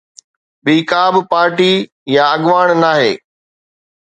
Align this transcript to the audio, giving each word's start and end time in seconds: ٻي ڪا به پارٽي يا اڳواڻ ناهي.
ٻي 0.63 0.75
ڪا 0.89 1.03
به 1.13 1.21
پارٽي 1.31 1.73
يا 2.13 2.23
اڳواڻ 2.35 2.67
ناهي. 2.81 3.11